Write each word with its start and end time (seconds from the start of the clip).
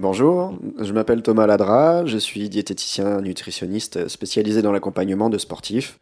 Bonjour, 0.00 0.56
je 0.80 0.92
m'appelle 0.92 1.22
Thomas 1.22 1.48
Ladra, 1.48 2.06
je 2.06 2.18
suis 2.18 2.48
diététicien 2.48 3.20
nutritionniste 3.20 4.06
spécialisé 4.06 4.62
dans 4.62 4.70
l'accompagnement 4.70 5.28
de 5.28 5.38
sportifs. 5.38 5.98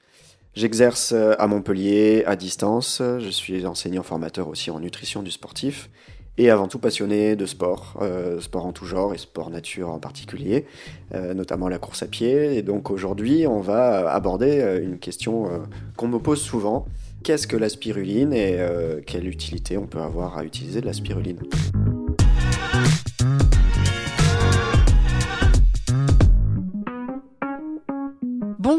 J'exerce 0.52 1.12
à 1.12 1.46
Montpellier 1.46 2.22
à 2.26 2.36
distance, 2.36 3.00
je 3.00 3.30
suis 3.30 3.64
enseignant 3.64 4.02
formateur 4.02 4.48
aussi 4.48 4.70
en 4.70 4.80
nutrition 4.80 5.22
du 5.22 5.30
sportif 5.30 5.88
et 6.36 6.50
avant 6.50 6.68
tout 6.68 6.78
passionné 6.78 7.36
de 7.36 7.46
sport, 7.46 7.94
euh, 8.02 8.38
sport 8.38 8.66
en 8.66 8.72
tout 8.72 8.84
genre 8.84 9.14
et 9.14 9.18
sport 9.18 9.48
nature 9.48 9.88
en 9.88 9.98
particulier, 9.98 10.66
euh, 11.14 11.32
notamment 11.32 11.70
la 11.70 11.78
course 11.78 12.02
à 12.02 12.06
pied. 12.06 12.54
Et 12.54 12.60
donc 12.60 12.90
aujourd'hui, 12.90 13.46
on 13.46 13.60
va 13.60 14.12
aborder 14.12 14.60
euh, 14.60 14.82
une 14.82 14.98
question 14.98 15.48
qu'on 15.96 16.08
me 16.08 16.18
pose 16.18 16.42
souvent. 16.42 16.84
Qu'est-ce 17.24 17.46
que 17.46 17.56
la 17.56 17.70
spiruline 17.70 18.34
et 18.34 18.58
quelle 19.06 19.26
utilité 19.26 19.78
on 19.78 19.86
peut 19.86 20.00
avoir 20.00 20.36
à 20.36 20.44
utiliser 20.44 20.82
de 20.82 20.86
la 20.86 20.92
spiruline? 20.92 21.40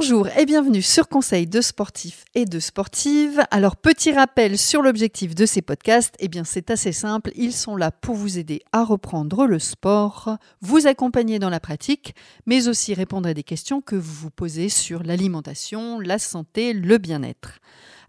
Bonjour 0.09 0.29
et 0.37 0.45
bienvenue 0.45 0.81
sur 0.81 1.09
Conseil 1.09 1.47
de 1.47 1.59
sportifs 1.59 2.23
et 2.33 2.45
de 2.45 2.61
sportives. 2.61 3.43
Alors 3.51 3.75
petit 3.75 4.13
rappel 4.13 4.57
sur 4.57 4.81
l'objectif 4.81 5.35
de 5.35 5.45
ces 5.45 5.61
podcasts, 5.61 6.15
eh 6.19 6.29
bien 6.29 6.45
c'est 6.45 6.71
assez 6.71 6.93
simple, 6.93 7.31
ils 7.35 7.51
sont 7.51 7.75
là 7.75 7.91
pour 7.91 8.15
vous 8.15 8.37
aider 8.37 8.61
à 8.71 8.85
reprendre 8.85 9.45
le 9.45 9.59
sport, 9.59 10.37
vous 10.61 10.87
accompagner 10.87 11.39
dans 11.39 11.49
la 11.49 11.59
pratique, 11.59 12.15
mais 12.45 12.69
aussi 12.69 12.93
répondre 12.93 13.27
à 13.27 13.33
des 13.33 13.43
questions 13.43 13.81
que 13.81 13.97
vous 13.97 14.13
vous 14.13 14.31
posez 14.31 14.69
sur 14.69 15.03
l'alimentation, 15.03 15.99
la 15.99 16.19
santé, 16.19 16.71
le 16.71 16.97
bien-être. 16.99 17.59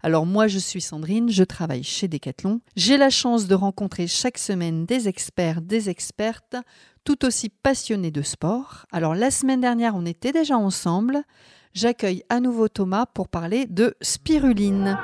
Alors 0.01 0.25
moi 0.25 0.47
je 0.47 0.57
suis 0.57 0.79
Sandrine, 0.79 1.29
je 1.29 1.43
travaille 1.43 1.83
chez 1.83 2.07
Decathlon. 2.07 2.61
J'ai 2.77 2.95
la 2.95 3.09
chance 3.09 3.45
de 3.45 3.55
rencontrer 3.55 4.07
chaque 4.07 4.37
semaine 4.37 4.85
des 4.85 5.09
experts, 5.09 5.59
des 5.61 5.89
expertes 5.89 6.55
tout 7.03 7.25
aussi 7.25 7.49
passionnés 7.49 8.11
de 8.11 8.21
sport. 8.21 8.85
Alors 8.93 9.15
la 9.15 9.31
semaine 9.31 9.59
dernière 9.59 9.97
on 9.97 10.05
était 10.05 10.31
déjà 10.31 10.57
ensemble 10.57 11.25
j'accueille 11.73 12.23
à 12.29 12.39
nouveau 12.39 12.67
Thomas 12.67 13.05
pour 13.05 13.27
parler 13.27 13.65
de 13.65 13.95
spiruline. 14.01 14.97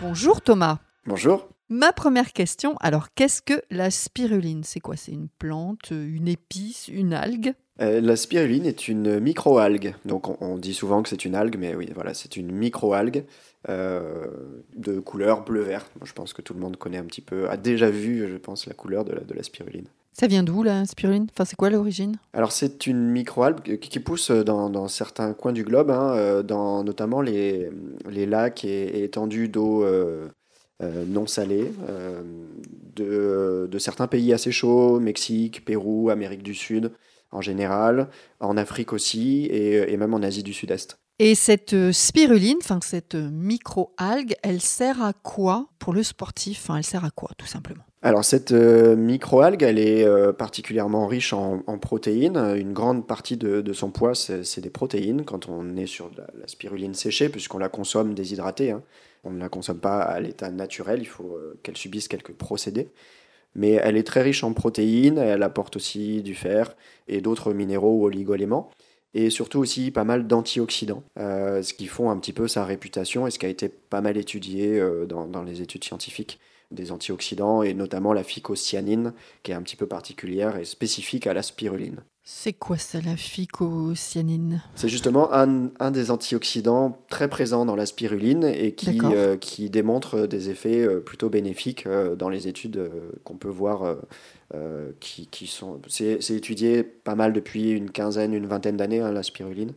Bonjour 0.00 0.40
Thomas. 0.40 0.78
Bonjour. 1.06 1.48
Ma 1.68 1.92
première 1.92 2.32
question, 2.32 2.76
alors 2.80 3.14
qu'est-ce 3.14 3.42
que 3.42 3.62
la 3.70 3.90
spiruline? 3.90 4.64
C'est 4.64 4.80
quoi? 4.80 4.96
C'est 4.96 5.12
une 5.12 5.28
plante, 5.28 5.90
une 5.92 6.26
épice, 6.26 6.88
une 6.88 7.14
algue? 7.14 7.54
Euh, 7.80 8.00
La 8.00 8.16
spiruline 8.16 8.66
est 8.66 8.88
une 8.88 9.20
microalgue. 9.20 9.94
Donc 10.04 10.42
on, 10.42 10.58
dit 10.58 10.74
souvent 10.74 11.02
que 11.02 11.08
c'est 11.08 11.24
une 11.24 11.34
algue, 11.34 11.56
mais 11.58 11.74
oui, 11.74 11.88
voilà, 11.94 12.12
c'est 12.12 12.36
une 12.36 12.50
microalgue 12.50 13.24
euh, 13.68 14.26
de 14.76 14.98
couleur 14.98 15.44
bleu-vert. 15.44 15.86
Je 16.02 16.12
pense 16.12 16.32
que 16.32 16.42
tout 16.42 16.54
le 16.54 16.60
monde 16.60 16.76
connaît 16.76 16.98
un 16.98 17.04
petit 17.04 17.22
peu, 17.22 17.48
a 17.48 17.56
déjà 17.56 17.88
vu, 17.88 18.28
je 18.28 18.36
pense, 18.36 18.66
la 18.66 18.74
couleur 18.74 19.04
de 19.04 19.34
la 19.34 19.42
spiruline. 19.42 19.86
Ça 20.12 20.26
vient 20.26 20.42
d'où 20.42 20.62
la 20.62 20.84
spiruline 20.86 21.26
Enfin, 21.30 21.44
c'est 21.44 21.56
quoi 21.56 21.70
l'origine? 21.70 22.16
Alors, 22.32 22.52
c'est 22.52 22.86
une 22.86 23.08
microalgue 23.08 23.78
qui 23.78 24.00
pousse 24.00 24.30
dans, 24.30 24.88
certains 24.88 25.32
coins 25.32 25.52
du 25.52 25.64
globe, 25.64 25.90
hein, 25.90 26.14
euh, 26.14 26.42
dans 26.42 26.84
notamment 26.84 27.20
les, 27.20 27.70
les 28.08 28.26
lacs 28.26 28.64
et, 28.64 29.04
étendues 29.04 29.48
d'eau 29.48 29.84
euh, 29.84 30.28
euh, 30.82 31.04
non 31.06 31.26
salée 31.26 31.72
de, 32.96 33.68
de, 33.70 33.78
certains 33.78 34.08
pays 34.08 34.32
assez 34.32 34.52
chauds, 34.52 34.98
Mexique, 34.98 35.64
Pérou, 35.64 36.10
Amérique 36.10 36.42
du 36.42 36.54
Sud 36.54 36.92
en 37.32 37.40
général, 37.40 38.08
en 38.40 38.56
Afrique 38.56 38.92
aussi 38.92 39.46
et, 39.46 39.92
et 39.92 39.96
même 39.96 40.12
en 40.14 40.22
Asie 40.22 40.42
du 40.42 40.52
Sud-Est. 40.52 40.98
Et 41.20 41.34
cette 41.34 41.92
spiruline, 41.92 42.56
enfin 42.60 42.80
cette 42.82 43.14
microalgue, 43.14 44.34
elle 44.42 44.60
sert 44.60 45.02
à 45.02 45.12
quoi 45.12 45.68
pour 45.78 45.92
le 45.92 46.02
sportif? 46.02 46.62
Enfin, 46.62 46.78
elle 46.78 46.84
sert 46.84 47.04
à 47.04 47.10
quoi, 47.10 47.30
tout 47.38 47.46
simplement? 47.46 47.84
Alors 48.02 48.24
cette 48.24 48.52
euh, 48.52 48.96
microalgue, 48.96 49.62
elle 49.62 49.78
est 49.78 50.04
euh, 50.06 50.32
particulièrement 50.32 51.06
riche 51.06 51.34
en, 51.34 51.60
protéines. 51.78 52.38
Une 52.56 52.72
grande 52.72 53.06
partie 53.06 53.36
de, 53.36 53.72
son 53.74 53.90
poids, 53.90 54.14
c'est 54.14 54.60
des 54.60 54.70
protéines 54.70 55.24
quand 55.24 55.50
on 55.50 55.76
est 55.76 55.86
sur 55.86 56.10
la, 56.16 56.46
spiruline 56.48 56.94
séchée, 56.94 57.28
puisqu'on 57.28 57.58
la 57.58 57.68
consomme 57.68 58.14
déshydratée. 58.14 58.70
Hein. 58.70 58.82
On 59.22 59.30
ne 59.30 59.38
la 59.38 59.50
consomme 59.50 59.80
pas 59.80 60.00
à 60.00 60.18
l'état 60.18 60.50
naturel, 60.50 61.00
il 61.02 61.06
faut 61.06 61.36
euh, 61.36 61.58
qu'elle 61.62 61.76
subisse 61.76 62.08
quelques 62.08 62.32
procédés. 62.32 62.88
Mais 63.54 63.72
elle 63.72 63.98
est 63.98 64.06
très 64.06 64.22
riche 64.22 64.44
en 64.44 64.54
protéines, 64.54 65.18
elle 65.18 65.42
apporte 65.42 65.76
aussi 65.76 66.22
du 66.22 66.34
fer 66.34 66.74
et 67.06 67.20
d'autres 67.20 67.52
minéraux 67.52 67.98
ou 68.00 68.06
oligoéléments. 68.06 68.70
Et 69.12 69.28
surtout 69.28 69.58
aussi 69.58 69.90
pas 69.90 70.04
mal 70.04 70.28
d'antioxydants, 70.28 71.02
ce 71.16 71.74
qui 71.74 71.88
font 71.88 72.10
un 72.10 72.16
petit 72.18 72.32
peu 72.32 72.46
sa 72.46 72.64
réputation 72.64 73.26
et 73.26 73.32
ce 73.32 73.40
qui 73.40 73.46
a 73.46 73.48
été 73.48 73.68
pas 73.68 74.00
mal 74.00 74.16
étudié 74.16 74.80
dans 75.08 75.42
les 75.42 75.62
études 75.62 75.82
scientifiques 75.82 76.38
des 76.70 76.92
antioxydants 76.92 77.62
et 77.62 77.74
notamment 77.74 78.12
la 78.12 78.22
phycocyanine 78.22 79.12
qui 79.42 79.52
est 79.52 79.54
un 79.54 79.62
petit 79.62 79.76
peu 79.76 79.86
particulière 79.86 80.56
et 80.56 80.64
spécifique 80.64 81.26
à 81.26 81.34
la 81.34 81.42
spiruline. 81.42 82.02
C'est 82.22 82.52
quoi 82.52 82.76
ça 82.76 83.00
la 83.00 83.16
phycocyanine? 83.16 84.62
C'est 84.76 84.88
justement 84.88 85.32
un, 85.32 85.70
un, 85.80 85.90
des 85.90 86.10
antioxydants 86.10 86.98
très 87.08 87.28
présents 87.28 87.64
dans 87.64 87.74
la 87.74 87.86
spiruline 87.86 88.44
et 88.44 88.74
qui, 88.74 89.00
euh, 89.02 89.36
qui 89.36 89.68
démontre 89.68 90.26
des 90.26 90.48
effets 90.48 90.80
euh, 90.80 91.00
plutôt 91.00 91.28
bénéfiques 91.28 91.86
euh, 91.86 92.14
dans 92.14 92.28
les 92.28 92.46
études 92.46 92.90
qu'on 93.24 93.36
peut 93.36 93.48
voir. 93.48 93.96
qui, 95.00 95.26
qui, 95.28 95.46
sont, 95.46 95.80
c'est, 95.88 96.18
étudié 96.30 96.82
pas 96.82 97.14
mal 97.14 97.32
depuis 97.32 97.70
une 97.70 97.90
quinzaine, 97.90 98.34
une 98.34 98.46
vingtaine 98.46 98.76
d'années, 98.76 99.00
hein, 99.00 99.12
la 99.12 99.22
spiruline. 99.22 99.72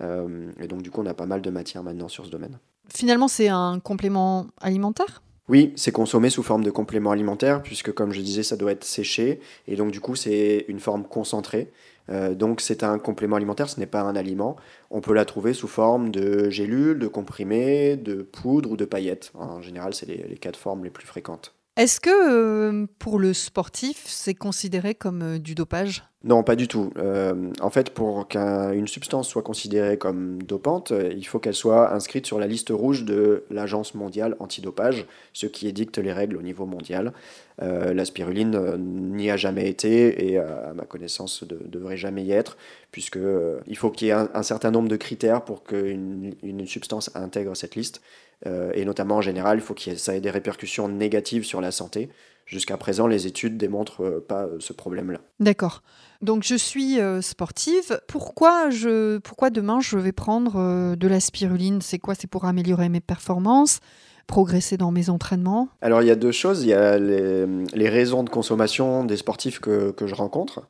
et 0.00 0.66
donc 0.66 0.82
du 0.82 0.90
coup, 0.90 1.00
on 1.00 1.06
a 1.06 1.14
pas 1.14 1.26
mal 1.26 1.42
de 1.42 1.50
matière 1.50 1.82
maintenant 1.82 2.08
sur 2.08 2.26
ce 2.26 2.30
domaine. 2.30 2.58
Finalement, 2.88 3.28
c'est 3.28 3.48
un 3.48 3.80
complément 3.80 4.46
alimentaire? 4.60 5.22
Oui, 5.48 5.72
c'est 5.76 5.92
consommé 5.92 6.28
sous 6.28 6.42
forme 6.42 6.64
de 6.64 6.70
complément 6.70 7.12
alimentaire, 7.12 7.62
puisque 7.62 7.92
comme 7.92 8.12
je 8.12 8.20
disais, 8.20 8.42
ça 8.42 8.56
doit 8.56 8.72
être 8.72 8.84
séché, 8.84 9.40
et 9.68 9.76
donc 9.76 9.92
du 9.92 10.00
coup 10.00 10.16
c'est 10.16 10.64
une 10.68 10.80
forme 10.80 11.04
concentrée. 11.04 11.70
Euh, 12.08 12.34
donc 12.34 12.60
c'est 12.60 12.82
un 12.82 12.98
complément 12.98 13.36
alimentaire, 13.36 13.68
ce 13.68 13.78
n'est 13.78 13.86
pas 13.86 14.00
un 14.00 14.16
aliment. 14.16 14.56
On 14.90 15.00
peut 15.00 15.14
la 15.14 15.24
trouver 15.24 15.52
sous 15.52 15.68
forme 15.68 16.10
de 16.10 16.50
gélules, 16.50 16.98
de 16.98 17.08
comprimés, 17.08 17.96
de 17.96 18.22
poudre 18.22 18.70
ou 18.72 18.76
de 18.76 18.84
paillettes. 18.84 19.32
En 19.34 19.60
général, 19.60 19.94
c'est 19.94 20.06
les, 20.06 20.36
quatre 20.36 20.58
formes 20.58 20.84
les 20.84 20.90
plus 20.90 21.06
fréquentes. 21.06 21.54
Est-ce 21.76 22.00
que 22.00 22.10
euh, 22.10 22.86
pour 22.98 23.18
le 23.18 23.34
sportif, 23.34 24.04
c'est 24.06 24.34
considéré 24.34 24.94
comme 24.94 25.22
euh, 25.22 25.38
du 25.38 25.54
dopage? 25.54 26.04
Non, 26.24 26.42
pas 26.42 26.56
du 26.56 26.66
tout. 26.66 26.92
Euh, 26.96 27.52
en 27.60 27.70
fait, 27.70 27.90
pour 27.90 28.26
qu'une 28.26 28.88
substance 28.88 29.28
soit 29.28 29.42
considérée 29.42 29.96
comme 29.96 30.42
dopante, 30.42 30.92
il 31.14 31.24
faut 31.24 31.38
qu'elle 31.38 31.54
soit 31.54 31.94
inscrite 31.94 32.26
sur 32.26 32.38
la 32.40 32.46
liste 32.48 32.70
rouge 32.70 33.04
de 33.04 33.44
l'Agence 33.50 33.94
mondiale 33.94 34.34
antidopage, 34.40 35.06
ce 35.32 35.46
qui 35.46 35.68
édicte 35.68 35.98
les 35.98 36.12
règles 36.12 36.36
au 36.36 36.42
niveau 36.42 36.66
mondial. 36.66 37.12
la 37.60 38.04
spiruline 38.04 38.76
n'y 39.14 39.30
a 39.30 39.36
jamais 39.36 39.68
été 39.68 40.30
et 40.30 40.38
à 40.38 40.72
ma 40.74 40.84
connaissance 40.84 41.44
ne 41.44 41.68
devrait 41.68 41.96
jamais 41.96 42.24
y 42.24 42.32
être, 42.32 42.56
puisque 42.90 43.18
il 43.66 43.76
faut 43.76 43.90
qu'il 43.90 44.08
y 44.08 44.10
ait 44.10 44.14
un, 44.14 44.42
certain 44.42 44.72
nombre 44.72 44.88
de 44.88 44.96
critères 44.96 45.44
pour 45.44 45.62
qu'une 45.62 46.34
une 46.42 46.66
substance 46.66 47.14
intègre 47.14 47.54
cette 47.54 47.76
liste. 47.76 48.00
Euh, 48.44 48.70
et 48.74 48.84
notamment 48.84 49.16
en 49.16 49.20
général, 49.20 49.58
il 49.58 49.62
faut 49.62 49.74
que 49.74 49.96
ça 49.96 50.14
ait 50.14 50.20
des 50.20 50.30
répercussions 50.30 50.88
négatives 50.88 51.44
sur 51.44 51.60
la 51.60 51.70
santé. 51.70 52.10
Jusqu'à 52.46 52.76
présent, 52.76 53.06
les 53.06 53.26
études 53.26 53.56
démontrent 53.58 54.04
euh, 54.04 54.24
pas 54.26 54.44
euh, 54.44 54.56
ce 54.60 54.72
problème-là. 54.72 55.20
D'accord. 55.40 55.82
Donc 56.22 56.44
je 56.44 56.54
suis 56.54 56.98
sportive. 57.20 58.00
Pourquoi, 58.08 58.70
je, 58.70 59.18
pourquoi 59.18 59.50
demain 59.50 59.80
je 59.80 59.98
vais 59.98 60.12
prendre 60.12 60.96
de 60.96 61.08
la 61.08 61.20
spiruline? 61.20 61.82
C'est 61.82 61.98
quoi? 61.98 62.14
C'est 62.14 62.26
pour 62.26 62.46
améliorer 62.46 62.88
mes 62.88 63.00
performances 63.00 63.80
progresser 64.26 64.78
dans 64.78 64.90
mes 64.90 65.10
entraînements? 65.10 65.68
Alors 65.82 66.00
il 66.00 66.08
y 66.08 66.10
a 66.10 66.16
deux 66.16 66.32
choses. 66.32 66.62
Il 66.62 66.68
y 66.68 66.72
a 66.72 66.98
les, 66.98 67.88
raisons 67.88 68.24
de 68.24 68.30
consommation 68.30 69.04
des 69.04 69.18
sportifs 69.18 69.60
que, 69.60 69.90
que 69.90 70.06
je 70.06 70.14
rencontre. 70.14 70.66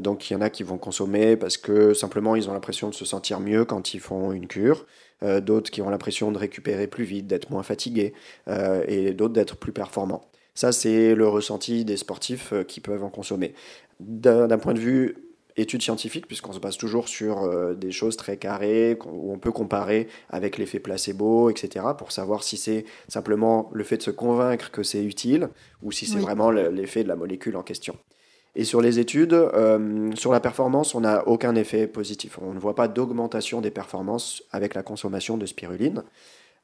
donc 0.00 0.30
il 0.30 0.34
y 0.34 0.36
en 0.36 0.42
a 0.42 0.50
qui 0.50 0.62
vont 0.62 0.78
consommer 0.78 1.36
parce 1.36 1.56
que 1.56 1.94
simplement 1.94 2.36
ils 2.36 2.50
ont 2.50 2.52
l'impression 2.52 2.90
de 2.90 2.94
se 2.94 3.06
sentir 3.06 3.40
mieux 3.40 3.64
quand 3.64 3.94
ils 3.94 4.00
font 4.00 4.30
une 4.30 4.46
cure. 4.46 4.84
Euh, 5.22 5.40
d'autres 5.40 5.70
qui 5.70 5.82
ont 5.82 5.90
l'impression 5.90 6.32
de 6.32 6.38
récupérer 6.38 6.86
plus 6.86 7.04
vite, 7.04 7.26
d'être 7.26 7.50
moins 7.50 7.62
fatigués, 7.62 8.12
euh, 8.48 8.84
et 8.88 9.12
d'autres 9.12 9.34
d'être 9.34 9.56
plus 9.56 9.72
performants. 9.72 10.22
Ça, 10.54 10.72
c'est 10.72 11.14
le 11.14 11.26
ressenti 11.28 11.84
des 11.84 11.96
sportifs 11.96 12.52
euh, 12.52 12.62
qui 12.62 12.80
peuvent 12.80 13.04
en 13.04 13.10
consommer. 13.10 13.54
D'un 14.00 14.58
point 14.58 14.74
de 14.74 14.80
vue 14.80 15.16
études 15.56 15.82
scientifiques, 15.82 16.26
puisqu'on 16.26 16.52
se 16.52 16.58
base 16.58 16.78
toujours 16.78 17.08
sur 17.08 17.46
des 17.76 17.92
choses 17.92 18.16
très 18.16 18.38
carrées, 18.38 18.96
où 19.04 19.34
on 19.34 19.38
peut 19.38 19.52
comparer 19.52 20.08
avec 20.30 20.56
l'effet 20.56 20.78
placebo, 20.78 21.50
etc., 21.50 21.84
pour 21.96 22.10
savoir 22.10 22.42
si 22.42 22.56
c'est 22.56 22.86
simplement 23.06 23.70
le 23.74 23.84
fait 23.84 23.98
de 23.98 24.02
se 24.02 24.10
convaincre 24.10 24.70
que 24.70 24.82
c'est 24.82 25.04
utile, 25.04 25.50
ou 25.82 25.92
si 25.92 26.06
c'est 26.06 26.18
vraiment 26.18 26.50
l'effet 26.50 27.04
de 27.04 27.08
la 27.08 27.16
molécule 27.16 27.56
en 27.56 27.62
question. 27.62 27.98
Et 28.54 28.64
sur 28.64 28.82
les 28.82 28.98
études, 28.98 29.32
euh, 29.32 30.10
sur 30.14 30.30
la 30.30 30.40
performance, 30.40 30.94
on 30.94 31.00
n'a 31.00 31.26
aucun 31.26 31.54
effet 31.54 31.86
positif. 31.86 32.38
On 32.40 32.52
ne 32.52 32.58
voit 32.58 32.74
pas 32.74 32.86
d'augmentation 32.86 33.62
des 33.62 33.70
performances 33.70 34.42
avec 34.52 34.74
la 34.74 34.82
consommation 34.82 35.38
de 35.38 35.46
spiruline. 35.46 36.02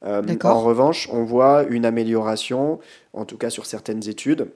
Euh, 0.05 0.23
en 0.45 0.61
revanche, 0.61 1.09
on 1.13 1.25
voit 1.25 1.65
une 1.65 1.85
amélioration, 1.85 2.79
en 3.13 3.25
tout 3.25 3.37
cas 3.37 3.51
sur 3.51 3.67
certaines 3.67 4.09
études. 4.09 4.49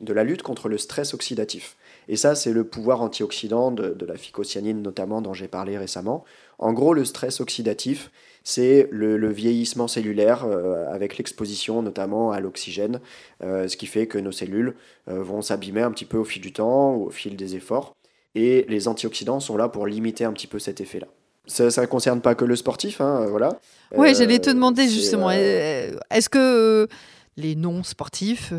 de 0.00 0.12
la 0.12 0.24
lutte 0.24 0.42
contre 0.42 0.68
le 0.68 0.78
stress 0.78 1.14
oxydatif. 1.14 1.76
Et 2.08 2.16
ça, 2.16 2.34
c'est 2.34 2.52
le 2.52 2.64
pouvoir 2.64 3.02
antioxydant 3.02 3.70
de, 3.70 4.04
la 4.04 4.16
phycocyanine 4.16 4.82
notamment 4.82 5.22
dont 5.22 5.34
j'ai 5.34 5.48
parlé 5.48 5.78
récemment. 5.78 6.24
En 6.58 6.72
gros, 6.72 6.94
le 6.94 7.04
stress 7.04 7.40
oxydatif, 7.40 8.10
c'est 8.44 8.88
le, 8.90 9.30
vieillissement 9.30 9.88
cellulaire 9.88 10.44
euh, 10.44 10.86
avec 10.92 11.16
l'exposition 11.18 11.82
notamment 11.82 12.32
à 12.32 12.40
l'oxygène, 12.40 13.00
euh, 13.42 13.68
ce 13.68 13.76
qui 13.76 13.86
fait 13.86 14.06
que 14.06 14.18
nos 14.18 14.32
cellules 14.32 14.74
euh, 15.08 15.22
vont 15.22 15.42
s'abîmer 15.42 15.82
un 15.82 15.92
petit 15.92 16.04
peu 16.04 16.18
au 16.18 16.24
fil 16.24 16.42
du 16.42 16.52
temps, 16.52 16.94
au 16.94 17.10
fil 17.10 17.36
des 17.36 17.54
efforts. 17.54 17.94
Et 18.34 18.64
les 18.68 18.88
antioxydants 18.88 19.40
sont 19.40 19.56
là 19.56 19.68
pour 19.68 19.86
limiter 19.86 20.24
un 20.24 20.32
petit 20.32 20.46
peu 20.46 20.58
cet 20.58 20.80
effet-là. 20.80 21.06
Ça 21.46 21.64
ne 21.64 21.86
concerne 21.86 22.20
pas 22.20 22.34
que 22.34 22.44
le 22.44 22.56
sportif, 22.56 23.00
hein, 23.00 23.26
voilà. 23.28 23.58
Oui, 23.94 24.14
j'allais 24.14 24.38
te 24.38 24.50
demander 24.50 24.88
justement, 24.88 25.30
est-ce 25.30 26.28
que 26.28 26.88
les 27.36 27.54
non-sportifs 27.56 28.52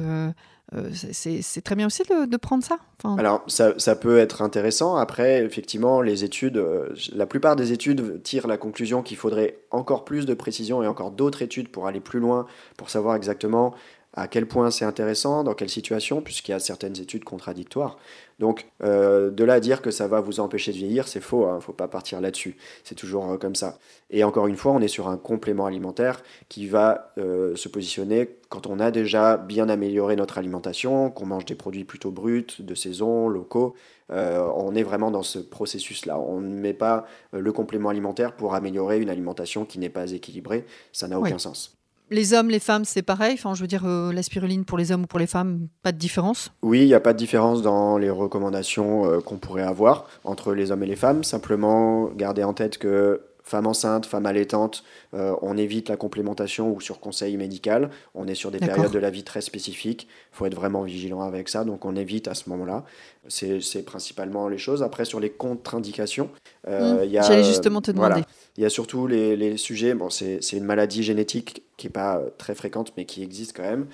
euh, 0.76 0.90
c'est 0.94 1.62
très 1.62 1.76
bien 1.76 1.88
aussi 1.88 2.04
de, 2.04 2.38
prendre 2.38 2.64
ça. 2.64 2.78
Alors, 3.18 3.44
ça, 3.48 3.74
ça, 3.78 3.96
peut 3.96 4.18
être 4.18 4.42
intéressant. 4.42 4.96
Après, 4.96 5.44
effectivement, 5.44 6.02
les 6.02 6.24
études, 6.24 6.58
euh, 6.58 6.90
la 7.14 7.26
plupart 7.26 7.56
des 7.56 7.74
études 7.74 8.24
tirent 8.24 8.48
la 8.48 8.58
conclusion 8.58 9.04
qu'il 9.04 9.18
faudrait 9.18 9.60
encore 9.72 10.04
plus 10.04 10.26
de 10.26 10.34
précision 10.34 10.82
et 10.82 10.88
encore 10.88 11.12
d'autres 11.12 11.42
études 11.42 11.70
pour 11.70 11.86
aller 11.86 12.00
plus 12.00 12.20
loin, 12.20 12.48
pour 12.78 12.90
savoir 12.90 13.16
exactement 13.16 13.76
à 14.14 14.28
quel 14.28 14.48
point 14.48 14.70
c'est 14.70 14.86
intéressant, 14.86 15.44
dans 15.44 15.56
quelle 15.56 15.70
situation, 15.70 16.22
puisqu'il 16.22 16.52
y 16.52 16.54
a 16.54 16.60
certaines 16.60 17.00
études 17.00 17.24
contradictoires. 17.24 17.98
Donc, 18.40 18.68
euh, 18.84 19.32
de 19.32 19.44
là 19.44 19.54
à 19.54 19.60
dire 19.60 19.82
que 19.82 19.90
ça 19.90 20.08
va 20.08 20.22
vous 20.22 20.40
empêcher 20.40 20.72
de 20.72 20.78
vieillir, 20.78 21.08
c'est 21.08 21.20
faux, 21.20 21.46
il 21.46 21.50
hein, 21.50 21.56
ne 21.56 21.60
faut 21.60 21.74
pas 21.74 21.88
partir 21.88 22.22
là-dessus. 22.22 22.56
C'est 22.84 22.96
toujours 22.96 23.32
euh, 23.32 23.38
comme 23.38 23.56
ça. 23.56 23.80
Et 24.12 24.24
encore 24.24 24.48
une 24.48 24.56
fois, 24.56 24.72
on 24.72 24.82
est 24.82 24.88
sur 24.88 25.08
un 25.08 25.18
complément 25.18 25.66
alimentaire 25.66 26.22
qui 26.48 26.68
va 26.68 27.12
euh, 27.18 27.56
se 27.56 27.70
positionner 27.70 28.38
quand 28.50 28.68
on 28.68 28.80
a 28.80 28.92
déjà 28.92 29.38
bien 29.38 29.68
amélioré 29.68 30.16
notre 30.16 30.38
alimentation, 30.38 31.10
qu'on 31.10 31.26
mange 31.26 31.46
des 31.46 31.56
produits 31.56 31.84
plutôt 31.84 32.12
bruts, 32.12 32.46
de 32.60 32.76
saison, 32.76 33.28
locaux. 33.30 33.74
on 34.10 34.76
est 34.76 34.84
vraiment 34.84 35.10
dans 35.10 35.24
ce 35.24 35.40
processus-là. 35.40 36.20
On 36.20 36.40
ne 36.40 36.54
met 36.54 36.76
pas 36.76 37.08
le 37.32 37.52
complément 37.52 37.90
alimentaire 37.90 38.36
pour 38.36 38.54
améliorer 38.54 39.02
une 39.02 39.10
alimentation 39.10 39.66
qui 39.66 39.80
n'est 39.80 39.90
pas 39.90 40.12
équilibrée. 40.12 40.66
Ça 40.92 41.08
n'a 41.08 41.20
aucun 41.20 41.40
sens. 41.40 41.83
Les 42.14 42.36
hommes, 42.36 42.50
les 42.50 42.60
femmes, 42.60 42.86
c'est 42.86 43.02
pareil? 43.02 43.34
Enfin, 43.34 43.56
je 43.56 43.62
veux 43.62 43.68
dire, 43.68 43.88
euh, 43.88 44.14
la 44.14 44.22
spiruline 44.22 44.66
pour 44.66 44.78
les 44.78 44.92
hommes 44.92 45.06
ou 45.06 45.08
pour 45.08 45.18
les 45.18 45.26
femmes, 45.26 45.68
pas 45.82 45.92
de 45.92 45.98
différence? 45.98 46.52
Oui, 46.62 46.82
il 46.82 46.86
n'y 46.86 46.94
a 46.94 47.00
pas 47.00 47.12
de 47.12 47.18
différence 47.18 47.64
dans 47.64 47.98
les 47.98 48.12
recommandations 48.12 49.10
euh, 49.10 49.20
qu'on 49.20 49.38
pourrait 49.38 49.64
avoir 49.64 50.06
entre 50.24 50.54
les 50.54 50.70
hommes 50.70 50.84
et 50.84 50.86
les 50.86 50.96
femmes. 50.96 51.24
Simplement, 51.24 52.12
garder 52.12 52.44
en 52.44 52.54
tête 52.54 52.78
que 52.78 53.22
femme 53.44 53.68
enceinte, 53.68 54.06
femme 54.06 54.26
allaitante, 54.26 54.84
euh, 55.14 55.36
on 55.42 55.58
évite 55.58 55.90
la 55.90 55.98
complémentation 55.98 56.72
ou 56.72 56.80
sur 56.80 57.00
conseil 57.00 57.36
médical. 57.38 57.90
On 58.16 58.28
est 58.28 58.36
sur 58.36 58.52
des 58.52 58.60
périodes 58.60 58.92
de 58.92 59.00
la 59.00 59.10
vie 59.10 59.24
très 59.24 59.42
spécifiques. 59.42 60.08
Il 60.32 60.38
faut 60.38 60.46
être 60.46 60.56
vraiment 60.56 60.84
vigilant 60.84 61.22
avec 61.22 61.50
ça, 61.50 61.66
donc 61.66 61.86
on 61.86 61.96
évite 61.96 62.28
à 62.28 62.34
ce 62.34 62.50
moment-là. 62.50 62.86
C'est 63.28 63.86
principalement 63.86 64.48
les 64.48 64.58
choses. 64.58 64.82
Après, 64.82 65.06
sur 65.06 65.20
les 65.20 65.30
contre-indications, 65.30 66.30
euh, 66.68 67.06
mmh. 67.06 67.24
J'allais 67.24 67.44
justement 67.44 67.82
te 67.82 67.92
demander. 67.92 68.22
il 68.58 68.64
y 68.64 68.66
a 68.66 68.70
surtout 68.70 69.08
les, 69.08 69.36
les 69.36 69.58
sujets. 69.58 69.94
Bon, 69.94 70.10
c'est 70.10 70.40
une 70.54 70.64
maladie 70.64 71.04
génétique 71.04 71.64
qui 71.76 71.88
n'est 71.88 71.92
pas 71.92 72.18
euh, 72.18 72.30
très 72.38 72.56
fréquente, 72.56 72.94
mais 72.96 73.06
qui 73.06 73.24
existe 73.24 73.56
quand 73.56 73.64
même, 73.64 73.88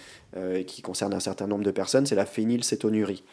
et 0.55 0.63
qui 0.65 0.83
concerne 0.83 1.13
un 1.13 1.19
certain 1.19 1.47
nombre 1.47 1.63
de 1.63 1.71
personnes. 1.71 2.05
C'est 2.05 2.15
la 2.15 2.27
phénylcétonurie. 2.27 3.23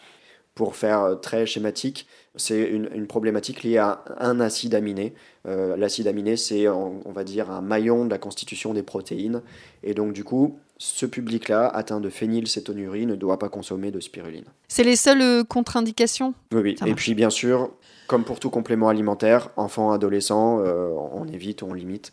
Pour 0.56 0.74
faire 0.74 1.20
très 1.20 1.46
schématique, 1.46 2.08
c'est 2.36 2.62
une, 2.62 3.06
problématique 3.06 3.62
liée 3.62 3.78
à 3.78 4.04
un 4.18 4.40
acide 4.40 4.74
aminé. 4.74 5.14
Euh, 5.46 5.76
l'acide 5.76 6.06
aminé, 6.06 6.36
c'est, 6.36 6.68
on, 6.68 7.00
va 7.12 7.24
dire, 7.24 7.50
un 7.50 7.62
maillon 7.62 8.04
de 8.04 8.10
la 8.10 8.18
constitution 8.18 8.74
des 8.74 8.82
protéines. 8.82 9.42
Et 9.82 9.94
donc, 9.94 10.12
du 10.12 10.22
coup, 10.22 10.58
ce 10.78 11.06
public-là, 11.06 11.66
atteint 11.66 12.00
de 12.00 12.10
phénylcétonurie, 12.10 13.06
ne 13.06 13.16
doit 13.16 13.38
pas 13.38 13.48
consommer 13.48 13.90
de 13.90 14.00
spiruline. 14.00 14.44
C'est 14.68 14.84
les 14.84 14.96
seules 14.96 15.22
euh, 15.22 15.44
contre-indications? 15.44 16.34
Oui, 16.52 16.60
oui. 16.62 16.76
Et 16.86 16.94
puis, 16.94 17.14
bien 17.14 17.30
sûr, 17.30 17.70
comme 18.06 18.24
pour 18.24 18.38
tout 18.38 18.50
complément 18.50 18.88
alimentaire, 18.88 19.50
enfant, 19.56 19.90
adolescent, 19.92 20.60
euh, 20.60 20.90
on 21.12 21.26
évite, 21.28 21.62
on 21.62 21.72
limite. 21.72 22.12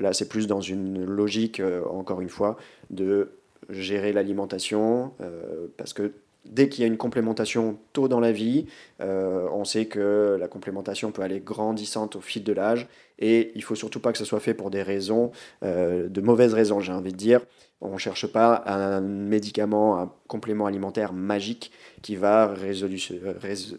là, 0.00 0.12
c'est 0.12 0.28
plus 0.28 0.46
dans 0.46 0.60
une 0.60 1.04
logique, 1.04 1.62
encore 1.90 2.20
une 2.20 2.28
fois, 2.28 2.56
de 2.90 3.38
gérer 3.70 4.12
l'alimentation, 4.12 5.12
parce 5.76 5.92
que 5.92 6.12
dès 6.50 6.68
qu'il 6.68 6.82
y 6.82 6.84
a 6.84 6.86
une 6.86 6.96
complémentation 6.96 7.78
tôt 7.92 8.08
dans 8.08 8.20
la 8.20 8.32
vie, 8.32 8.66
euh, 9.00 9.48
on 9.52 9.64
sait 9.64 9.86
que 9.86 10.36
la 10.38 10.48
complémentation 10.48 11.12
peut 11.12 11.22
aller 11.22 11.40
grandissante 11.40 12.16
au 12.16 12.20
fil 12.20 12.44
de 12.44 12.52
l'âge 12.52 12.88
et 13.18 13.52
il 13.54 13.62
faut 13.62 13.74
surtout 13.74 14.00
pas 14.00 14.12
que 14.12 14.18
ce 14.18 14.24
soit 14.24 14.40
fait 14.40 14.54
pour 14.54 14.70
des 14.70 14.82
raisons, 14.82 15.32
euh, 15.62 16.08
de 16.08 16.20
mauvaises 16.20 16.54
raisons, 16.54 16.80
j'ai 16.80 16.92
envie 16.92 17.12
de 17.12 17.16
dire. 17.16 17.40
On 17.80 17.92
ne 17.92 17.98
cherche 17.98 18.26
pas 18.26 18.62
un 18.66 19.00
médicament, 19.00 20.00
un 20.00 20.10
complément 20.28 20.66
alimentaire 20.66 21.12
magique 21.12 21.72
qui 22.02 22.16
va 22.16 22.54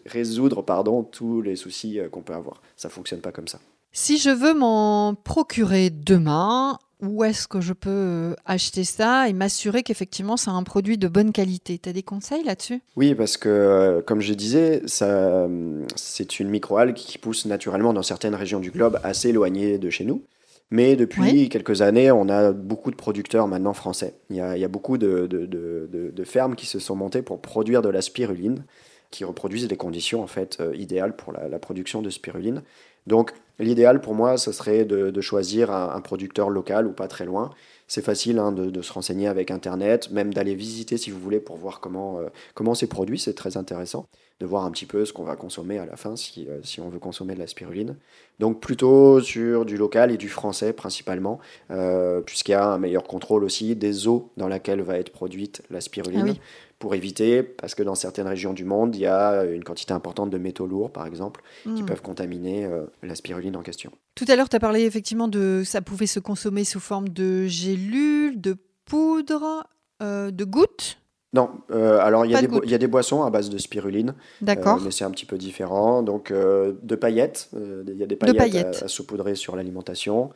résoudre 0.05 0.61
pardon, 0.61 1.03
tous 1.03 1.41
les 1.41 1.55
soucis 1.55 1.99
euh, 1.99 2.09
qu'on 2.09 2.21
peut 2.21 2.33
avoir. 2.33 2.61
Ça 2.75 2.89
fonctionne 2.89 3.21
pas 3.21 3.31
comme 3.31 3.47
ça. 3.47 3.59
Si 3.91 4.17
je 4.19 4.29
veux 4.29 4.53
m'en 4.53 5.15
procurer 5.15 5.89
demain, 5.89 6.77
où 7.01 7.23
est-ce 7.23 7.47
que 7.47 7.61
je 7.61 7.73
peux 7.73 7.89
euh, 7.89 8.33
acheter 8.45 8.83
ça 8.83 9.29
et 9.29 9.33
m'assurer 9.33 9.83
qu'effectivement 9.83 10.37
c'est 10.37 10.49
un 10.49 10.63
produit 10.63 10.97
de 10.97 11.07
bonne 11.07 11.31
qualité 11.31 11.77
Tu 11.77 11.89
as 11.89 11.93
des 11.93 12.03
conseils 12.03 12.43
là-dessus? 12.43 12.81
Oui, 12.95 13.13
parce 13.13 13.37
que 13.37 13.49
euh, 13.49 14.01
comme 14.01 14.21
je 14.21 14.33
disais, 14.33 14.81
c'est 14.87 16.39
une 16.39 16.49
microalgue 16.49 16.95
qui 16.95 17.17
pousse 17.17 17.45
naturellement 17.45 17.93
dans 17.93 18.03
certaines 18.03 18.35
régions 18.35 18.59
du 18.59 18.71
globe 18.71 18.99
assez 19.03 19.29
éloignées 19.29 19.77
de 19.77 19.89
chez 19.89 20.05
nous. 20.05 20.23
Mais 20.69 20.97
depuis 20.97 21.47
quelques 21.47 21.81
années, 21.81 22.11
on 22.11 22.27
a 22.27 22.51
beaucoup 22.51 22.91
de 22.91 22.97
producteurs 22.97 23.47
maintenant 23.47 23.73
français. 23.73 24.15
Il 24.29 24.35
y 24.35 24.41
a, 24.41 24.67
beaucoup 24.67 24.97
de, 24.97 26.23
fermes 26.25 26.55
qui 26.55 26.65
se 26.65 26.79
sont 26.79 26.95
montées 26.95 27.21
pour 27.21 27.41
produire 27.41 27.81
de 27.81 27.87
la 27.87 28.01
spiruline, 28.01 28.65
qui 29.09 29.23
reproduisent 29.23 29.67
des 29.69 29.77
conditions 29.77 30.21
en 30.21 30.27
fait 30.27 30.57
euh, 30.59 30.75
idéales 30.75 31.15
pour 31.15 31.31
la, 31.31 31.47
la 31.47 31.59
production 31.59 32.01
de 32.01 32.09
spiruline. 32.09 32.63
Donc 33.07 33.33
l'idéal 33.57 34.01
pour 34.01 34.13
moi, 34.13 34.37
ce 34.37 34.51
serait 34.51 34.85
de, 34.85 35.21
choisir 35.21 35.71
un, 35.71 35.99
producteur 36.01 36.49
local 36.49 36.85
ou 36.85 36.91
pas 36.91 37.07
très 37.07 37.25
loin. 37.25 37.49
C'est 37.87 38.03
facile 38.03 38.37
hein, 38.37 38.51
de, 38.51 38.81
se 38.81 38.93
renseigner 38.93 39.27
avec 39.27 39.49
Internet, 39.49 40.11
même 40.11 40.33
d'aller 40.33 40.55
visiter 40.55 40.97
si 40.97 41.09
vous 41.09 41.19
voulez 41.19 41.39
pour 41.39 41.55
voir 41.55 41.79
comment, 41.79 42.19
euh, 42.19 42.27
comment 42.53 42.75
c'est 42.75 42.87
produit, 42.87 43.17
c'est 43.17 43.33
très 43.33 43.55
intéressant 43.57 44.07
de 44.39 44.45
voir 44.45 44.65
un 44.65 44.71
petit 44.71 44.85
peu 44.85 45.03
ce 45.03 45.13
qu'on 45.13 45.23
va 45.23 45.35
consommer 45.35 45.79
à 45.79 45.85
la 45.85 45.95
fin 45.95 46.15
si, 46.15 46.47
euh, 46.47 46.61
on 46.79 46.89
veut 46.89 46.99
consommer 46.99 47.33
de 47.33 47.39
la 47.39 47.47
spiruline. 47.47 47.95
Donc 48.39 48.59
plutôt 48.59 49.19
sur 49.19 49.65
du 49.65 49.77
local 49.77 50.11
et 50.11 50.17
du 50.17 50.29
français 50.29 50.73
principalement, 50.73 51.39
euh, 51.71 52.21
puisqu'il 52.21 52.51
y 52.51 52.55
a 52.55 52.65
un 52.65 52.77
meilleur 52.77 53.03
contrôle 53.03 53.43
aussi 53.43 53.75
des 53.75 54.07
eaux 54.07 54.29
dans 54.37 54.47
lesquelles 54.47 54.81
va 54.81 54.99
être 54.99 55.11
produite 55.11 55.63
la 55.71 55.81
spiruline. 55.81 56.35
Ah 56.37 56.41
pour 56.79 56.93
éviter, 56.93 57.41
parce 57.41 57.73
que 57.73 57.81
dans 57.81 57.95
certaines 57.95 58.27
régions 58.27 58.53
du 58.53 58.63
monde, 58.63 58.95
il 58.95 59.01
y 59.01 59.07
a 59.07 59.43
une 59.45 59.63
quantité 59.63 59.93
importante 59.93 60.29
de 60.29 60.37
métaux 60.37 60.67
lourds, 60.67 60.91
par 60.91 61.07
exemple, 61.07 61.41
qui 61.63 61.69
hmm. 61.69 61.85
peuvent 61.85 62.01
contaminer 62.01 62.65
euh, 62.65 62.85
la 63.01 63.15
spiruline 63.15 63.55
en 63.55 63.63
question. 63.63 63.91
Tout 64.15 64.25
à 64.27 64.35
l'heure, 64.35 64.49
tu 64.49 64.55
as 64.55 64.59
parlé 64.59 64.83
effectivement 64.83 65.27
de 65.27 65.63
ça 65.65 65.81
pouvait 65.81 66.07
se 66.07 66.19
consommer 66.19 66.63
sous 66.63 66.79
forme 66.79 67.09
de 67.09 67.47
gélules, 67.47 68.39
de 68.39 68.57
poudre, 68.85 69.67
euh, 70.03 70.29
de 70.29 70.43
gouttes? 70.43 70.99
Non, 71.33 71.49
euh, 71.71 71.99
alors 71.99 72.25
il 72.25 72.31
y, 72.31 72.35
a 72.35 72.77
des 72.77 72.87
boissons 72.87 73.23
à 73.23 73.29
base 73.29 73.49
de 73.49 73.57
spiruline, 73.57 74.15
D'accord. 74.41 74.79
mais 74.81 74.91
c'est 74.91 75.03
un 75.03 75.11
petit 75.11 75.25
peu 75.25 75.37
différent. 75.37 76.01
Donc 76.01 76.31
de 76.31 76.95
paillettes, 76.95 77.49
il 77.53 77.97
y 77.97 78.03
a 78.03 78.07
des 78.07 78.15
paillettes, 78.15 78.79
À, 78.81 78.85
à, 78.85 78.87
saupoudrer 78.87 79.35
sur 79.35 79.55
l'alimentation, 79.55 80.29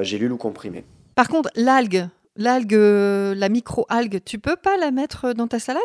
gélules 0.00 0.32
ou 0.32 0.38
comprimés. 0.38 0.84
Par 1.14 1.28
contre, 1.28 1.50
l'algue, 1.54 2.08
l'algue, 2.36 2.74
euh, 2.74 3.34
la 3.34 3.48
micro-algue, 3.48 4.20
tu 4.24 4.38
peux 4.38 4.56
pas 4.56 4.76
la 4.76 4.90
mettre 4.90 5.32
dans 5.34 5.46
ta 5.46 5.58
salade? 5.58 5.82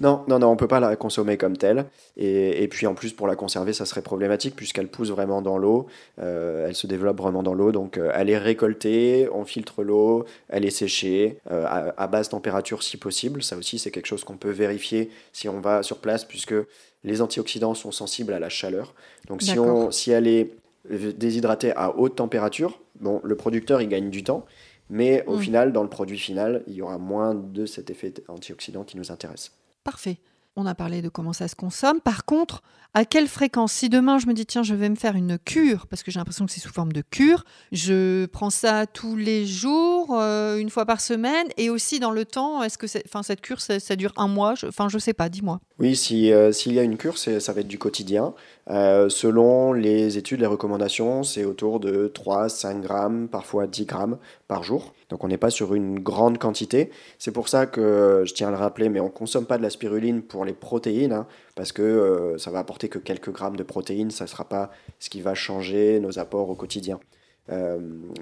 Non, 0.00 0.24
non, 0.28 0.38
non, 0.38 0.48
on 0.48 0.56
peut 0.56 0.68
pas 0.68 0.78
la 0.78 0.94
consommer 0.94 1.36
comme 1.36 1.56
telle. 1.56 1.86
Et, 2.16 2.68
puis 2.68 2.86
en 2.86 2.94
plus, 2.94 3.12
pour 3.12 3.26
la 3.26 3.34
conserver, 3.34 3.72
ça 3.72 3.84
serait 3.84 4.02
problématique 4.02 4.54
puisqu'elle 4.54 4.86
pousse 4.86 5.10
vraiment 5.10 5.42
dans 5.42 5.58
l'eau. 5.58 5.86
Euh, 6.20 6.68
elle 6.68 6.76
se 6.76 6.86
développe 6.86 7.18
vraiment 7.18 7.42
dans 7.42 7.54
l'eau. 7.54 7.72
Donc 7.72 7.98
euh, 7.98 8.12
elle 8.14 8.30
est 8.30 8.38
récoltée, 8.38 9.28
on 9.32 9.44
filtre 9.44 9.82
l'eau, 9.82 10.24
elle 10.48 10.64
est 10.64 10.70
séchée 10.70 11.40
à, 11.50 12.06
basse 12.06 12.28
température 12.28 12.84
si 12.84 12.96
possible. 12.96 13.42
Ça 13.42 13.56
aussi, 13.56 13.78
c'est 13.78 13.90
quelque 13.90 14.06
chose 14.06 14.22
qu'on 14.22 14.36
peut 14.36 14.50
vérifier 14.50 15.10
si 15.32 15.48
on 15.48 15.60
va 15.60 15.82
sur 15.82 15.98
place 15.98 16.24
puisque 16.24 16.54
les 17.02 17.20
antioxydants 17.20 17.74
sont 17.74 17.90
sensibles 17.90 18.32
à 18.32 18.38
la 18.38 18.48
chaleur. 18.48 18.94
Donc 19.26 19.42
si, 19.42 19.58
on, 19.58 19.90
si 19.90 20.12
elle 20.12 20.28
est 20.28 20.52
déshydratée 20.88 21.72
à 21.74 21.96
haute 21.96 22.16
température, 22.16 22.78
bon, 23.00 23.20
le 23.24 23.36
producteur, 23.36 23.82
il 23.82 23.88
gagne 23.88 24.10
du 24.10 24.22
temps. 24.22 24.46
Mais 24.90 25.24
au 25.26 25.36
mm. 25.36 25.40
final, 25.40 25.72
dans 25.72 25.82
le 25.82 25.88
produit 25.88 26.18
final, 26.18 26.62
il 26.66 26.74
y 26.74 26.82
aura 26.82 26.98
moins 26.98 27.34
de 27.34 27.66
cet 27.66 27.90
effet 27.90 28.14
antioxydant 28.28 28.84
qui 28.84 28.96
nous 28.96 29.10
intéresse. 29.10 29.52
Parfait. 29.84 30.18
On 30.60 30.66
a 30.66 30.74
parlé 30.74 31.02
de 31.02 31.08
comment 31.08 31.32
ça 31.32 31.46
se 31.46 31.54
consomme. 31.54 32.00
Par 32.00 32.24
contre, 32.24 32.62
à 32.92 33.04
quelle 33.04 33.28
fréquence? 33.28 33.72
Si 33.72 33.88
demain 33.88 34.18
je 34.18 34.26
me 34.26 34.32
dis 34.32 34.44
tiens, 34.44 34.64
je 34.64 34.74
vais 34.74 34.88
me 34.88 34.96
faire 34.96 35.14
une 35.14 35.38
cure, 35.38 35.86
parce 35.86 36.02
que 36.02 36.10
j'ai 36.10 36.18
l'impression 36.18 36.46
que 36.46 36.50
c'est 36.50 36.58
sous 36.58 36.72
forme 36.72 36.92
de 36.92 37.02
cure, 37.02 37.44
je 37.70 38.26
prends 38.26 38.50
ça 38.50 38.86
tous 38.86 39.14
les 39.14 39.46
jours, 39.46 40.18
euh, 40.18 40.56
une 40.58 40.68
fois 40.68 40.84
par 40.84 41.00
semaine, 41.00 41.46
et 41.58 41.70
aussi 41.70 42.00
dans 42.00 42.10
le 42.10 42.24
temps, 42.24 42.60
est-ce 42.64 42.76
que 42.76 42.86
enfin, 43.06 43.22
cette 43.22 43.40
cure, 43.40 43.60
ça, 43.60 43.78
dure 43.94 44.12
un 44.16 44.26
mois? 44.26 44.54
Enfin, 44.66 44.88
je, 44.88 44.96
ne 44.96 45.00
sais 45.00 45.14
pas, 45.14 45.28
dis-moi. 45.28 45.60
Oui, 45.78 45.94
si, 45.94 46.32
euh, 46.32 46.50
s'il 46.50 46.72
y 46.72 46.80
a 46.80 46.82
une 46.82 46.96
cure, 46.96 47.16
ça 47.18 47.52
va 47.52 47.60
être 47.60 47.68
du 47.68 47.78
quotidien. 47.78 48.34
Euh, 48.68 49.08
selon 49.08 49.72
les 49.72 50.18
études, 50.18 50.40
les 50.40 50.46
recommandations, 50.46 51.22
c'est 51.22 51.44
autour 51.44 51.78
de 51.78 52.08
3, 52.08 52.48
5 52.48 52.80
grammes, 52.82 53.28
parfois 53.28 53.68
10 53.68 53.86
grammes 53.86 54.18
par 54.48 54.64
jour. 54.64 54.92
Donc 55.08 55.22
on 55.22 55.28
n'est 55.28 55.38
pas 55.38 55.50
sur 55.50 55.74
une 55.74 56.00
grande 56.00 56.38
quantité. 56.38 56.90
C'est 57.20 57.30
pour 57.30 57.48
ça 57.48 57.66
que, 57.66 58.24
je 58.26 58.34
tiens 58.34 58.48
à 58.48 58.50
le 58.50 58.56
rappeler, 58.56 58.88
mais 58.88 58.98
on 58.98 59.04
ne 59.04 59.10
consomme 59.10 59.46
pas 59.46 59.56
de 59.56 59.62
la 59.62 59.70
spiruline 59.70 60.22
pour 60.22 60.44
les 60.44 60.52
protéines, 60.52 61.12
hein, 61.12 61.28
parce 61.54 61.70
que 61.70 61.82
euh, 61.82 62.38
ça 62.38 62.50
va 62.50 62.58
apporter 62.58 62.88
que 62.88 62.98
quelques 62.98 63.30
grammes 63.30 63.56
de 63.56 63.62
protéines, 63.62 64.10
ça 64.10 64.24
ne 64.24 64.28
sera 64.28 64.48
pas 64.48 64.70
ce 64.98 65.10
qui 65.10 65.20
va 65.20 65.34
changer 65.34 66.00
nos 66.00 66.18
apports 66.18 66.50
au 66.50 66.56
quotidien. 66.56 66.98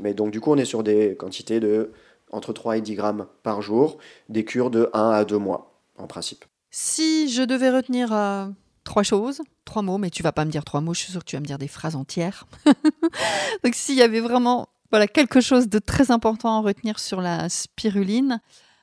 mais 0.03 0.15
donc 0.15 0.31
du 0.31 0.41
coup, 0.41 0.53
on 0.53 0.57
est 0.59 0.65
sur 0.67 0.83
des 0.83 1.17
quantités 1.17 1.59
de 1.61 1.91
entre 2.31 2.53
3 2.53 2.77
et 2.79 2.81
10 2.83 2.95
grammes 2.97 3.27
par 3.43 3.63
jour, 3.63 3.99
des 4.29 4.45
cures 4.45 4.71
de 4.71 4.91
1 4.93 5.11
à 5.11 5.25
2 5.25 5.39
mois, 5.39 5.73
en 5.97 6.07
principe. 6.07 6.45
Si 6.79 7.31
je 7.31 7.41
devais 7.41 7.71
retenir 7.71 8.13
euh, 8.13 8.49
trois 8.85 9.03
choses, 9.03 9.41
trois 9.65 9.81
mots, 9.81 9.97
mais 9.97 10.11
tu 10.11 10.23
vas 10.23 10.33
pas 10.33 10.45
me 10.45 10.51
dire 10.51 10.63
trois 10.63 10.83
mots, 10.83 10.93
je 10.93 11.01
suis 11.01 11.11
sûre 11.11 11.25
que 11.25 11.31
tu 11.31 11.35
vas 11.35 11.41
me 11.41 11.47
dire 11.47 11.57
des 11.57 11.69
phrases 11.69 11.97
entières. 11.97 12.47
Donc 13.65 13.73
s'il 13.75 13.95
y 13.95 14.03
avait 14.03 14.21
vraiment 14.21 14.69
voilà, 14.91 15.07
quelque 15.07 15.41
chose 15.41 15.71
de 15.71 15.79
très 15.79 16.11
important 16.11 16.59
à 16.59 16.61
retenir 16.61 16.99
sur 16.99 17.23
la 17.23 17.49
spiruline, 17.49 18.43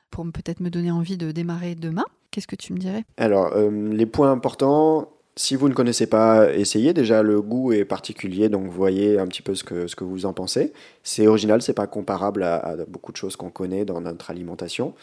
pour 0.10 0.26
peut-être 0.32 0.60
me 0.60 0.72
donner 0.72 0.90
envie 0.90 1.18
de 1.18 1.32
démarrer 1.32 1.76
demain, 1.76 2.06
qu'est-ce 2.32 2.48
que 2.48 2.56
tu 2.56 2.74
me 2.74 2.80
dirais? 2.80 3.04
Alors, 3.18 3.54
euh, 3.56 3.70
les 3.70 4.08
points 4.08 4.32
importants, 4.32 5.10
si 5.36 5.56
vous 5.56 5.70
ne 5.70 5.76
connaissez 5.76 6.08
pas, 6.08 6.52
essayez. 6.52 6.94
Déjà, 6.94 7.22
le 7.22 7.44
goût 7.44 7.74
est 7.74 7.86
particulier, 7.86 8.50
donc 8.50 8.70
voyez 8.70 9.20
un 9.20 9.28
petit 9.28 9.44
peu 9.44 9.54
ce 9.54 9.64
que, 9.64 9.86
ce 9.86 9.96
que 9.96 10.04
vous 10.04 10.26
en 10.26 10.34
pensez. 10.34 10.74
C'est 11.04 11.28
original, 11.28 11.62
c'est 11.62 11.74
pas 11.74 11.88
comparable 11.88 12.42
à, 12.42 12.56
à, 12.56 12.76
beaucoup 12.88 13.12
de 13.12 13.18
choses 13.18 13.36
qu'on 13.36 13.52
connaît 13.52 13.86
dans 13.86 14.02
notre 14.02 14.32
alimentation. 14.32 14.96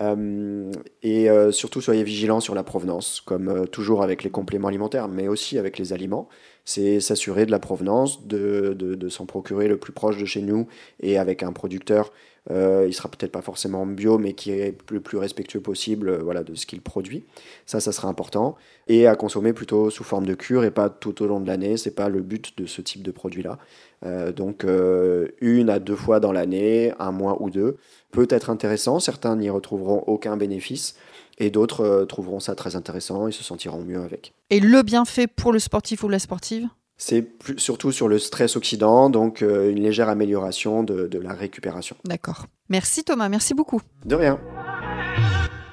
Euh, 0.00 0.70
et 1.02 1.28
euh, 1.28 1.50
surtout, 1.50 1.80
soyez 1.80 2.04
vigilants 2.04 2.40
sur 2.40 2.54
la 2.54 2.62
provenance, 2.62 3.20
comme 3.20 3.48
euh, 3.48 3.66
toujours 3.66 4.02
avec 4.02 4.22
les 4.22 4.30
compléments 4.30 4.68
alimentaires, 4.68 5.08
mais 5.08 5.28
aussi 5.28 5.58
avec 5.58 5.78
les 5.78 5.92
aliments. 5.92 6.28
C'est 6.64 7.00
s'assurer 7.00 7.46
de 7.46 7.50
la 7.50 7.58
provenance, 7.58 8.26
de, 8.26 9.08
s'en 9.08 9.26
procurer 9.26 9.68
le 9.68 9.78
plus 9.78 9.92
proche 9.92 10.18
de 10.18 10.26
chez 10.26 10.42
nous 10.42 10.66
et 11.00 11.18
avec 11.18 11.42
un 11.42 11.52
producteur. 11.52 12.12
Euh, 12.50 12.86
il 12.86 12.94
sera 12.94 13.10
peut-être 13.10 13.32
pas 13.32 13.42
forcément 13.42 13.86
bio, 13.86 14.18
mais 14.18 14.34
qui 14.34 14.50
est 14.52 14.76
le 14.90 15.00
plus 15.00 15.18
respectueux 15.18 15.60
possible 15.60 16.18
voilà, 16.18 16.42
de 16.42 16.54
ce 16.54 16.66
qu'il 16.66 16.80
produit. 16.80 17.24
Ça, 17.66 17.80
ça 17.80 17.92
sera 17.92 18.08
important. 18.08 18.56
Et 18.86 19.06
à 19.06 19.16
consommer 19.16 19.52
plutôt 19.52 19.90
sous 19.90 20.04
forme 20.04 20.26
de 20.26 20.34
cure 20.34 20.64
et 20.64 20.70
pas 20.70 20.90
tout 20.90 21.22
au 21.22 21.26
long 21.26 21.40
de 21.40 21.46
l'année. 21.46 21.76
C'est 21.78 21.94
pas 21.94 22.08
le 22.08 22.20
but 22.20 22.56
de 22.58 22.66
ce 22.66 22.82
type 22.82 23.02
de 23.02 23.10
produit-là. 23.10 23.58
Euh, 24.04 24.32
donc, 24.32 24.64
euh, 24.64 25.28
une 25.40 25.70
à 25.70 25.78
deux 25.78 25.96
fois 25.96 26.20
dans 26.20 26.32
l'année, 26.32 26.92
un 26.98 27.12
mois 27.12 27.42
ou 27.42 27.50
deux 27.50 27.76
peut 28.12 28.28
être 28.30 28.50
intéressant. 28.50 29.00
Certains 29.00 29.36
n'y 29.36 29.50
retrouveront 29.50 30.04
aucun 30.06 30.36
bénéfice 30.36 30.96
et 31.38 31.50
d'autres 31.50 31.84
euh, 31.84 32.04
trouveront 32.04 32.40
ça 32.40 32.54
très 32.54 32.76
intéressant 32.76 33.28
et 33.28 33.32
se 33.32 33.42
sentiront 33.42 33.82
mieux 33.82 34.00
avec. 34.00 34.34
Et 34.50 34.60
le 34.60 34.82
bienfait 34.82 35.26
pour 35.26 35.52
le 35.52 35.58
sportif 35.58 36.04
ou 36.04 36.08
la 36.08 36.18
sportive? 36.18 36.68
C'est 36.96 37.28
surtout 37.58 37.92
sur 37.92 38.08
le 38.08 38.18
stress 38.18 38.56
oxydant, 38.56 39.08
donc 39.08 39.40
une 39.42 39.80
légère 39.80 40.08
amélioration 40.08 40.82
de, 40.82 41.06
de 41.06 41.18
la 41.20 41.32
récupération. 41.32 41.94
D'accord. 42.04 42.46
Merci 42.70 43.04
Thomas, 43.04 43.28
merci 43.28 43.54
beaucoup. 43.54 43.80
De 44.04 44.16
rien. 44.16 44.40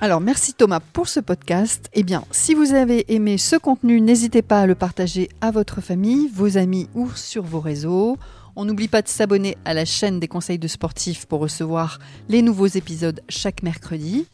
Alors 0.01 0.21
merci 0.21 0.53
Thomas 0.53 0.81
pour 0.81 1.07
ce 1.07 1.19
podcast. 1.19 1.89
Eh 1.93 2.03
bien, 2.03 2.23
si 2.31 2.53
vous 2.53 2.73
avez 2.73 3.13
aimé 3.13 3.37
ce 3.37 3.55
contenu, 3.55 4.01
n'hésitez 4.01 4.41
pas 4.41 4.61
à 4.61 4.65
le 4.67 4.75
partager 4.75 5.29
à 5.41 5.51
votre 5.51 5.81
famille, 5.81 6.29
vos 6.33 6.57
amis 6.57 6.89
ou 6.95 7.09
sur 7.15 7.43
vos 7.43 7.61
réseaux. 7.61 8.17
On 8.57 8.65
n'oublie 8.65 8.87
pas 8.87 9.01
de 9.01 9.07
s'abonner 9.07 9.57
à 9.65 9.73
la 9.73 9.85
chaîne 9.85 10.19
des 10.19 10.27
conseils 10.27 10.59
de 10.59 10.67
sportifs 10.67 11.25
pour 11.25 11.39
recevoir 11.39 11.99
les 12.29 12.41
nouveaux 12.41 12.67
épisodes 12.67 13.21
chaque 13.29 13.63
mercredi. 13.63 14.27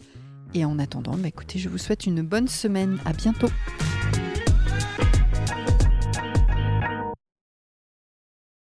Et 0.53 0.65
en 0.65 0.80
attendant, 0.80 1.15
bah, 1.15 1.27
écoutez, 1.27 1.60
je 1.60 1.70
vous 1.70 1.77
souhaite 1.77 2.06
une 2.06 2.22
bonne 2.22 2.48
semaine. 2.48 3.00
À 3.06 3.13
bientôt. 3.13 3.50